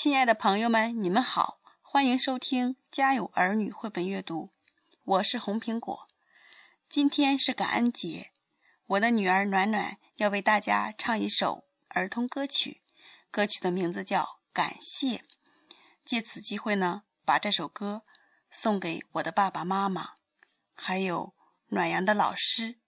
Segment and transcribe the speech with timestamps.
[0.00, 4.52] 亲爱的朋友们，你们好，欢迎收听《家有儿女》绘本阅读，
[5.02, 6.06] 我是红苹果。
[6.88, 8.30] 今天是感恩节，
[8.86, 12.80] 我的女儿暖暖要为大家唱一首儿童歌曲，
[13.32, 14.20] 歌曲的名字叫
[14.52, 15.16] 《感谢》。
[16.04, 18.04] 借此机会呢，把这首歌
[18.52, 20.10] 送给我的爸爸妈妈，
[20.76, 21.34] 还有
[21.66, 22.78] 暖阳的老师。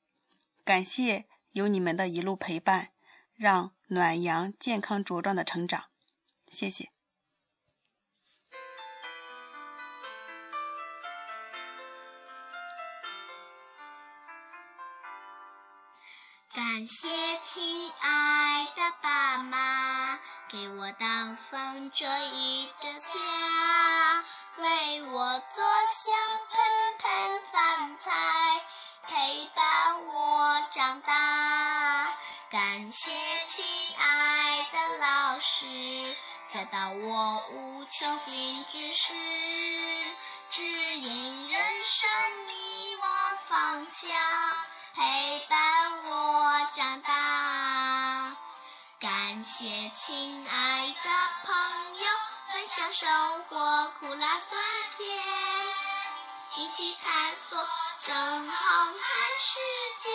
[0.63, 2.93] 感谢有你们的一路陪伴，
[3.35, 5.87] 让暖阳健康茁壮的成长。
[6.49, 6.93] 谢谢。
[16.73, 17.09] 感谢
[17.43, 24.25] 亲爱的爸妈，给我挡风遮雨的家，
[24.57, 26.15] 为我做香
[26.49, 28.13] 喷喷饭菜，
[29.03, 32.07] 陪伴我长大。
[32.53, 33.11] 感谢
[33.49, 33.65] 亲
[33.99, 35.67] 爱的老师，
[36.53, 39.13] 教导我无穷尽知识，
[49.31, 51.11] 感谢亲爱的
[51.45, 51.55] 朋
[51.95, 52.05] 友，
[52.49, 54.61] 分享生活苦辣酸
[54.99, 55.07] 甜，
[56.57, 57.65] 一起探索
[58.07, 58.97] 正浩瀚
[59.39, 59.61] 世
[60.03, 60.11] 界，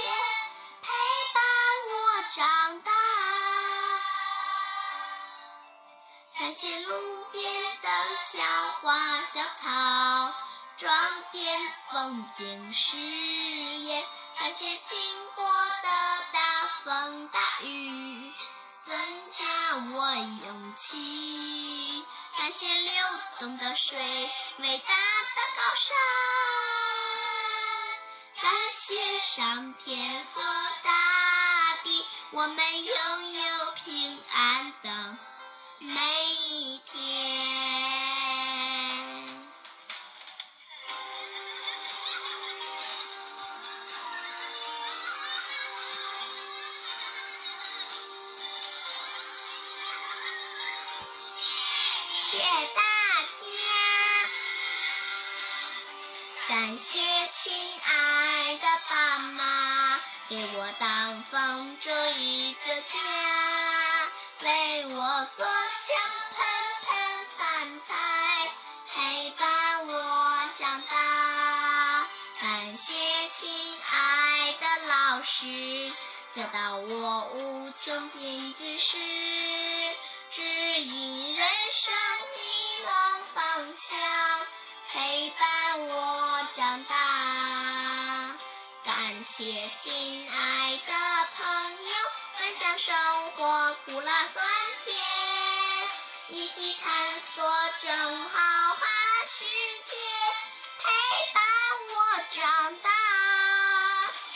[0.82, 0.92] 陪
[1.34, 1.42] 伴
[1.94, 1.96] 我
[2.30, 2.92] 长大。
[6.38, 7.42] 感谢路边
[7.82, 8.44] 的小
[8.82, 10.34] 花小草，
[10.76, 10.94] 装
[11.32, 14.06] 点风景诗言。
[14.38, 15.46] 感谢经过
[23.76, 25.98] 水，伟大的高山。
[28.42, 30.42] 感谢上天和
[30.84, 30.90] 大
[31.84, 33.95] 地，我们拥有平
[56.75, 57.00] 感谢
[57.31, 57.53] 亲
[57.86, 59.97] 爱的爸妈，
[60.28, 63.00] 给我挡风遮雨的家，
[64.41, 65.96] 为我做香
[66.36, 66.46] 喷
[66.86, 66.91] 喷
[67.38, 67.96] 饭菜，
[68.94, 69.44] 陪伴
[89.25, 90.94] 谢亲爱的
[91.36, 91.46] 朋
[91.84, 91.96] 友，
[92.38, 92.96] 分享生
[93.31, 94.46] 活苦辣酸
[94.86, 94.96] 甜，
[96.30, 97.44] 一起探索
[97.81, 98.86] 正浩瀚
[99.25, 99.44] 世
[99.90, 99.97] 界，
[100.78, 100.91] 陪
[101.34, 101.44] 伴
[101.90, 101.96] 我
[102.36, 102.90] 长大。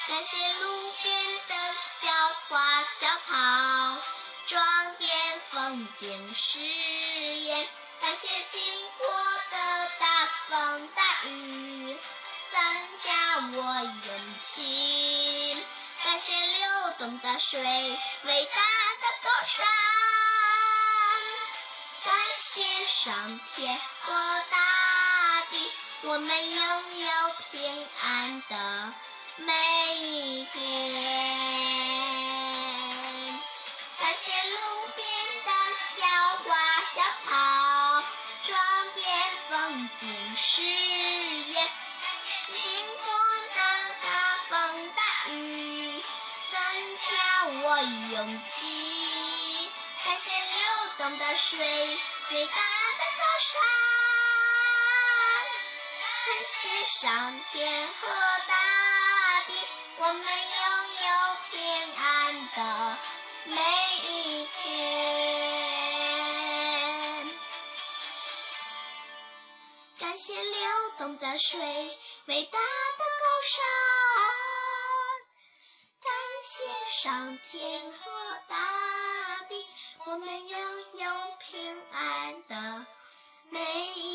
[0.08, 2.10] 感谢路边的小
[2.50, 4.02] 花小草，
[4.48, 7.70] 装点风景诗言。
[8.02, 9.08] 感谢经过
[9.52, 11.96] 的大风大雨，
[12.52, 12.60] 增
[13.04, 13.12] 加
[13.54, 15.66] 我勇心。
[16.04, 18.62] 感谢流动的水，伟大
[19.02, 19.66] 的高山。
[22.06, 24.14] 感谢上天和
[24.50, 24.58] 大
[25.52, 25.72] 地，
[26.04, 26.60] 我们拥
[27.00, 27.08] 有
[27.52, 28.94] 平安的
[29.38, 29.54] 每
[29.98, 30.56] 一天。
[34.00, 34.58] 感谢路
[34.96, 35.06] 边
[35.46, 35.98] 的小
[36.46, 36.48] 花
[36.86, 36.96] 小
[37.26, 38.04] 草，
[38.46, 38.58] 装
[38.96, 39.04] 点
[39.50, 40.02] 风景
[40.38, 40.62] 诗
[47.84, 49.70] 勇气。
[50.04, 50.60] 感谢流
[50.98, 51.58] 动的水，
[52.32, 53.62] 伟大的高山。
[56.26, 58.08] 感谢上天和
[58.48, 58.54] 大
[59.48, 59.54] 地，
[59.98, 60.26] 我们拥
[61.06, 61.08] 有
[61.52, 61.58] 平
[61.96, 62.04] 安
[62.56, 62.58] 的
[63.46, 63.56] 每
[64.08, 64.60] 一天。
[70.00, 71.60] 感谢流动的水，
[72.26, 72.64] 伟大的
[73.00, 73.64] 高山。
[77.02, 78.12] 上天和
[78.50, 78.58] 大
[79.48, 79.56] 地，
[80.06, 80.60] 我们拥
[80.98, 81.08] 有
[81.40, 82.86] 平安的
[83.52, 83.60] 每
[83.96, 84.09] 一。